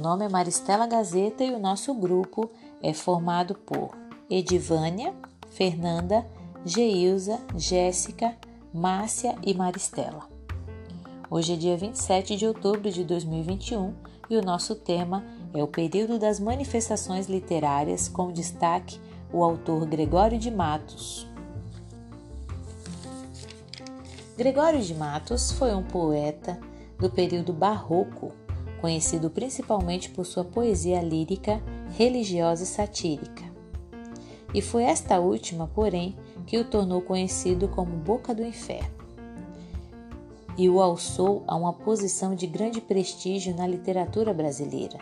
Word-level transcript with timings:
nome 0.00 0.24
é 0.24 0.28
Maristela 0.28 0.86
Gazeta 0.86 1.44
e 1.44 1.52
o 1.52 1.58
nosso 1.58 1.92
grupo 1.94 2.50
é 2.82 2.92
formado 2.94 3.54
por 3.54 3.90
Edivânia, 4.30 5.14
Fernanda, 5.50 6.26
Geilza, 6.64 7.38
Jéssica, 7.54 8.34
Márcia 8.72 9.36
e 9.42 9.52
Maristela. 9.52 10.28
Hoje 11.30 11.52
é 11.52 11.56
dia 11.56 11.76
27 11.76 12.36
de 12.36 12.46
outubro 12.46 12.90
de 12.90 13.04
2021 13.04 13.94
e 14.30 14.36
o 14.36 14.42
nosso 14.42 14.74
tema 14.74 15.24
é 15.52 15.62
o 15.62 15.68
período 15.68 16.18
das 16.18 16.40
manifestações 16.40 17.28
literárias, 17.28 18.08
com 18.08 18.32
destaque 18.32 18.98
o 19.32 19.44
autor 19.44 19.84
Gregório 19.86 20.38
de 20.38 20.50
Matos. 20.50 21.28
Gregório 24.36 24.80
de 24.80 24.94
Matos 24.94 25.52
foi 25.52 25.74
um 25.74 25.82
poeta 25.82 26.58
do 26.98 27.10
período 27.10 27.52
barroco, 27.52 28.32
conhecido 28.80 29.30
principalmente 29.30 30.10
por 30.10 30.24
sua 30.24 30.44
poesia 30.44 31.00
lírica, 31.02 31.62
religiosa 31.96 32.64
e 32.64 32.66
satírica. 32.66 33.44
E 34.52 34.60
foi 34.60 34.84
esta 34.84 35.20
última, 35.20 35.66
porém, 35.68 36.16
que 36.46 36.58
o 36.58 36.64
tornou 36.64 37.00
conhecido 37.00 37.68
como 37.68 37.96
Boca 37.96 38.34
do 38.34 38.44
Inferno 38.44 39.00
e 40.60 40.68
o 40.68 40.80
alçou 40.80 41.42
a 41.46 41.56
uma 41.56 41.72
posição 41.72 42.34
de 42.34 42.46
grande 42.46 42.82
prestígio 42.82 43.56
na 43.56 43.66
literatura 43.66 44.34
brasileira. 44.34 44.98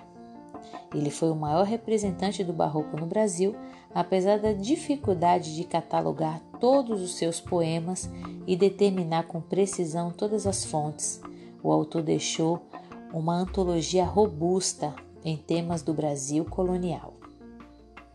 Ele 0.95 1.11
foi 1.11 1.31
o 1.31 1.35
maior 1.35 1.65
representante 1.65 2.45
do 2.45 2.53
barroco 2.53 2.97
no 2.97 3.07
Brasil, 3.07 3.57
apesar 3.93 4.39
da 4.39 4.53
dificuldade 4.53 5.57
de 5.57 5.65
catalogar 5.65 6.41
todos 6.61 7.03
os 7.03 7.17
seus 7.17 7.41
poemas 7.41 8.09
e 8.47 8.55
determinar 8.55 9.25
com 9.25 9.41
precisão 9.41 10.11
todas 10.13 10.47
as 10.47 10.65
fontes. 10.65 11.21
O 11.61 11.73
autor 11.73 12.03
deixou 12.03 12.63
uma 13.13 13.35
antologia 13.35 14.05
robusta 14.05 14.95
em 15.25 15.37
temas 15.37 15.83
do 15.83 15.93
Brasil 15.93 16.45
colonial, 16.45 17.15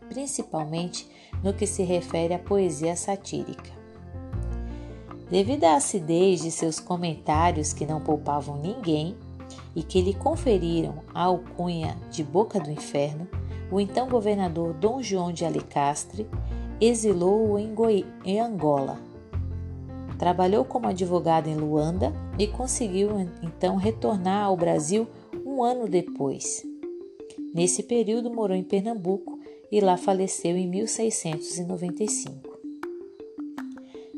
principalmente 0.08 1.08
no 1.42 1.52
que 1.52 1.66
se 1.66 1.82
refere 1.82 2.34
à 2.34 2.38
poesia 2.38 2.96
satírica. 2.96 3.72
Devido 5.30 5.64
à 5.64 5.76
acidez 5.76 6.42
de 6.42 6.50
seus 6.50 6.78
comentários 6.78 7.72
que 7.72 7.86
não 7.86 8.00
poupavam 8.00 8.56
ninguém 8.56 9.16
e 9.74 9.82
que 9.82 10.00
lhe 10.00 10.14
conferiram 10.14 11.02
a 11.12 11.24
alcunha 11.24 11.96
de 12.10 12.22
Boca 12.22 12.60
do 12.60 12.70
Inferno, 12.70 13.26
o 13.70 13.80
então 13.80 14.08
governador 14.08 14.74
Dom 14.74 15.02
João 15.02 15.32
de 15.32 15.44
Alicastre 15.44 16.28
exilou-o 16.80 17.58
em, 17.58 17.74
em 18.24 18.40
Angola. 18.40 18.98
Trabalhou 20.18 20.64
como 20.64 20.86
advogado 20.86 21.48
em 21.48 21.56
Luanda 21.56 22.12
e 22.38 22.46
conseguiu 22.46 23.10
então 23.42 23.76
retornar 23.76 24.44
ao 24.44 24.56
Brasil 24.56 25.06
um 25.44 25.62
ano 25.62 25.88
depois. 25.88 26.64
Nesse 27.54 27.82
período 27.82 28.32
morou 28.32 28.56
em 28.56 28.64
Pernambuco 28.64 29.38
e 29.70 29.80
lá 29.80 29.96
faleceu 29.96 30.56
em 30.56 30.68
1695. 30.68 32.54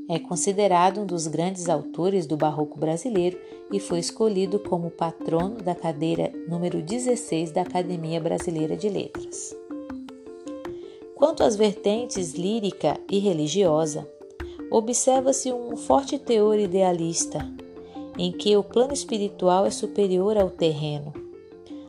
É 0.08 0.20
considerado 0.20 1.00
um 1.00 1.06
dos 1.06 1.26
grandes 1.26 1.68
autores 1.68 2.26
do 2.26 2.36
barroco 2.36 2.78
brasileiro 2.78 3.38
e 3.72 3.80
foi 3.80 3.98
escolhido 3.98 4.60
como 4.60 4.90
patrono 4.90 5.56
da 5.56 5.74
cadeira 5.74 6.32
número 6.48 6.80
16 6.80 7.50
da 7.50 7.62
Academia 7.62 8.20
Brasileira 8.20 8.76
de 8.76 8.88
Letras. 8.88 9.56
Quanto 11.16 11.42
às 11.42 11.56
vertentes 11.56 12.34
lírica 12.34 13.00
e 13.10 13.18
religiosa, 13.18 14.08
observa-se 14.76 15.50
um 15.50 15.74
forte 15.74 16.18
teor 16.18 16.58
idealista, 16.58 17.50
em 18.18 18.30
que 18.30 18.54
o 18.58 18.62
plano 18.62 18.92
espiritual 18.92 19.64
é 19.64 19.70
superior 19.70 20.36
ao 20.36 20.50
terreno. 20.50 21.14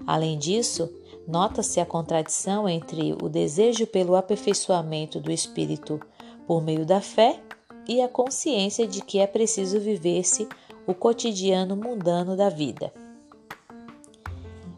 Além 0.05 0.37
disso, 0.37 0.89
nota-se 1.27 1.81
a 1.81 1.85
contradição 1.85 2.67
entre 2.67 3.13
o 3.21 3.27
desejo 3.27 3.85
pelo 3.85 4.15
aperfeiçoamento 4.15 5.19
do 5.19 5.29
espírito 5.29 5.99
por 6.47 6.63
meio 6.63 6.85
da 6.85 7.01
fé 7.01 7.41
e 7.85 8.01
a 8.01 8.07
consciência 8.07 8.87
de 8.87 9.01
que 9.01 9.19
é 9.19 9.27
preciso 9.27 9.81
viver-se 9.81 10.47
o 10.85 10.93
cotidiano 10.93 11.75
mundano 11.75 12.37
da 12.37 12.47
vida. 12.47 12.93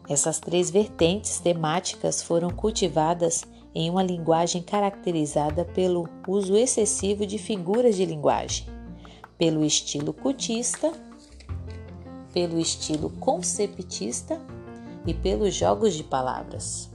Essas 0.08 0.40
três 0.40 0.68
vertentes 0.68 1.38
temáticas 1.38 2.20
foram 2.20 2.50
cultivadas 2.50 3.44
em 3.74 3.88
uma 3.88 4.02
linguagem 4.02 4.62
caracterizada 4.62 5.64
pelo 5.64 6.08
uso 6.26 6.56
excessivo 6.56 7.26
de 7.26 7.38
figuras 7.38 7.96
de 7.96 8.04
linguagem, 8.04 8.66
pelo 9.38 9.64
estilo 9.64 10.12
cutista, 10.12 10.92
pelo 12.32 12.58
estilo 12.58 13.10
conceptista 13.10 14.40
e 15.06 15.14
pelos 15.14 15.54
jogos 15.54 15.94
de 15.94 16.04
palavras. 16.04 16.90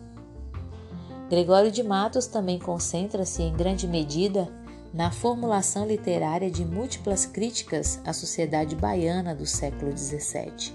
Gregório 1.29 1.71
de 1.71 1.81
Matos 1.81 2.27
também 2.27 2.59
concentra-se 2.59 3.41
em 3.41 3.53
grande 3.53 3.87
medida 3.87 4.47
na 4.93 5.11
formulação 5.11 5.85
literária 5.85 6.49
de 6.49 6.63
múltiplas 6.63 7.25
críticas 7.25 7.99
à 8.05 8.13
sociedade 8.13 8.75
baiana 8.75 9.35
do 9.35 9.45
século 9.45 9.91
XVII, 9.97 10.73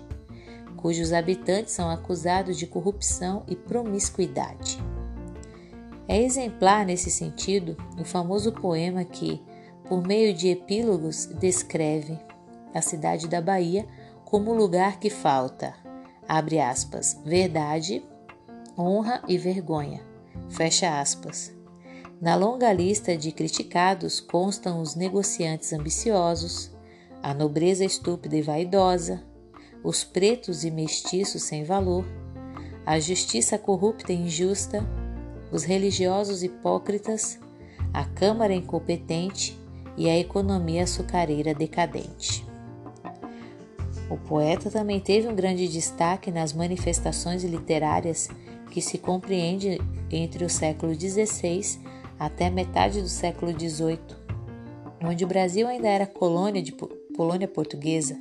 cujos 0.76 1.12
habitantes 1.12 1.72
são 1.72 1.88
acusados 1.88 2.58
de 2.58 2.66
corrupção 2.66 3.44
e 3.46 3.54
promiscuidade. 3.54 4.78
É 6.10 6.20
exemplar 6.20 6.84
nesse 6.84 7.08
sentido 7.08 7.76
o 7.96 8.04
famoso 8.04 8.50
poema 8.50 9.04
que, 9.04 9.40
por 9.84 10.04
meio 10.04 10.34
de 10.34 10.48
epílogos, 10.48 11.26
descreve 11.26 12.18
a 12.74 12.82
cidade 12.82 13.28
da 13.28 13.40
Bahia 13.40 13.86
como 14.24 14.52
lugar 14.52 14.98
que 14.98 15.08
falta, 15.08 15.72
abre 16.26 16.58
aspas, 16.58 17.16
verdade, 17.24 18.02
honra 18.76 19.22
e 19.28 19.38
vergonha, 19.38 20.02
fecha 20.48 21.00
aspas. 21.00 21.54
Na 22.20 22.34
longa 22.34 22.72
lista 22.72 23.16
de 23.16 23.30
criticados 23.30 24.18
constam 24.18 24.80
os 24.80 24.96
negociantes 24.96 25.72
ambiciosos, 25.72 26.72
a 27.22 27.32
nobreza 27.32 27.84
estúpida 27.84 28.34
e 28.34 28.42
vaidosa, 28.42 29.22
os 29.84 30.02
pretos 30.02 30.64
e 30.64 30.72
mestiços 30.72 31.44
sem 31.44 31.62
valor, 31.62 32.04
a 32.84 32.98
justiça 32.98 33.56
corrupta 33.56 34.12
e 34.12 34.16
injusta, 34.16 34.84
os 35.50 35.64
religiosos 35.64 36.42
hipócritas, 36.42 37.38
a 37.92 38.04
Câmara 38.04 38.54
incompetente 38.54 39.58
e 39.96 40.08
a 40.08 40.18
economia 40.18 40.84
açucareira 40.84 41.54
decadente. 41.54 42.44
O 44.10 44.16
poeta 44.16 44.70
também 44.70 44.98
teve 44.98 45.28
um 45.28 45.34
grande 45.34 45.68
destaque 45.68 46.30
nas 46.30 46.52
manifestações 46.52 47.44
literárias 47.44 48.28
que 48.70 48.80
se 48.80 48.98
compreende 48.98 49.80
entre 50.10 50.44
o 50.44 50.50
século 50.50 50.94
XVI 50.94 51.78
até 52.18 52.50
metade 52.50 53.00
do 53.00 53.08
século 53.08 53.52
XVIII, 53.52 53.98
onde 55.02 55.24
o 55.24 55.28
Brasil 55.28 55.66
ainda 55.66 55.88
era 55.88 56.06
colônia 56.06 56.62
de 56.62 56.72
colônia 57.16 57.48
portuguesa. 57.48 58.18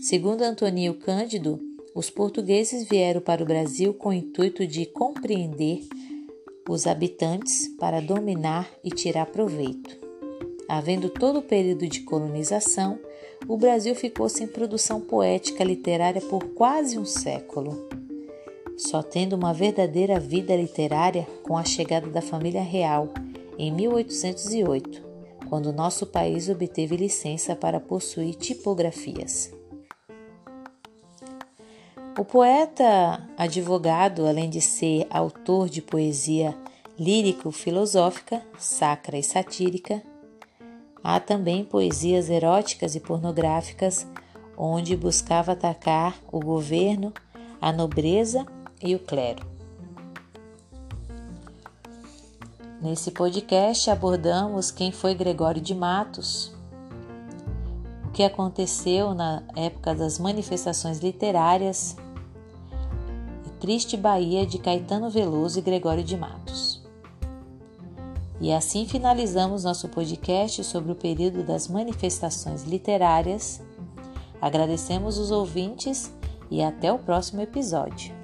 Segundo 0.00 0.42
Antonio 0.42 0.94
Cândido, 0.94 1.60
os 1.94 2.10
portugueses 2.10 2.88
vieram 2.88 3.20
para 3.20 3.42
o 3.42 3.46
Brasil 3.46 3.94
com 3.94 4.08
o 4.08 4.12
intuito 4.12 4.66
de 4.66 4.86
compreender 4.86 5.86
os 6.68 6.86
habitantes 6.86 7.68
para 7.78 8.00
dominar 8.00 8.68
e 8.84 8.90
tirar 8.90 9.26
proveito. 9.26 9.96
Havendo 10.68 11.08
todo 11.08 11.40
o 11.40 11.42
período 11.42 11.86
de 11.88 12.00
colonização, 12.00 12.98
o 13.48 13.56
Brasil 13.56 13.94
ficou 13.94 14.28
sem 14.28 14.46
produção 14.46 15.00
poética 15.00 15.64
literária 15.64 16.20
por 16.20 16.44
quase 16.54 16.98
um 16.98 17.04
século, 17.04 17.88
só 18.76 19.02
tendo 19.02 19.34
uma 19.34 19.52
verdadeira 19.52 20.18
vida 20.18 20.54
literária 20.56 21.26
com 21.42 21.56
a 21.56 21.64
chegada 21.64 22.08
da 22.08 22.22
família 22.22 22.62
real 22.62 23.08
em 23.58 23.70
1808, 23.72 25.02
quando 25.48 25.72
nosso 25.72 26.06
país 26.06 26.48
obteve 26.48 26.96
licença 26.96 27.54
para 27.54 27.78
possuir 27.78 28.34
tipografias. 28.34 29.52
O 32.18 32.26
poeta 32.26 33.26
advogado, 33.38 34.26
além 34.26 34.50
de 34.50 34.60
ser 34.60 35.06
autor 35.08 35.70
de 35.70 35.80
poesia 35.80 36.54
lírico-filosófica, 36.98 38.42
sacra 38.58 39.16
e 39.16 39.22
satírica, 39.22 40.02
há 41.02 41.18
também 41.18 41.64
poesias 41.64 42.28
eróticas 42.28 42.94
e 42.94 43.00
pornográficas, 43.00 44.06
onde 44.58 44.94
buscava 44.94 45.52
atacar 45.52 46.14
o 46.30 46.38
governo, 46.38 47.14
a 47.58 47.72
nobreza 47.72 48.46
e 48.82 48.94
o 48.94 48.98
clero. 48.98 49.46
Nesse 52.82 53.10
podcast 53.10 53.90
abordamos 53.90 54.70
quem 54.70 54.92
foi 54.92 55.14
Gregório 55.14 55.62
de 55.62 55.74
Matos, 55.74 56.54
o 58.04 58.10
que 58.10 58.22
aconteceu 58.22 59.14
na 59.14 59.42
época 59.56 59.94
das 59.94 60.18
manifestações 60.18 60.98
literárias 60.98 61.96
Triste 63.62 63.96
Bahia 63.96 64.44
de 64.44 64.58
Caetano 64.58 65.08
Veloso 65.08 65.60
e 65.60 65.62
Gregório 65.62 66.02
de 66.02 66.16
Matos. 66.16 66.82
E 68.40 68.52
assim 68.52 68.88
finalizamos 68.88 69.62
nosso 69.62 69.88
podcast 69.88 70.64
sobre 70.64 70.90
o 70.90 70.96
período 70.96 71.44
das 71.44 71.68
manifestações 71.68 72.64
literárias. 72.64 73.62
Agradecemos 74.40 75.16
os 75.16 75.30
ouvintes 75.30 76.12
e 76.50 76.60
até 76.60 76.92
o 76.92 76.98
próximo 76.98 77.40
episódio. 77.40 78.21